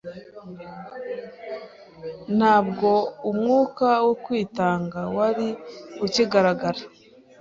[2.37, 2.89] Ntabwo
[3.29, 5.47] umwuka wo kwitanga wari
[6.05, 6.81] ukigaragara.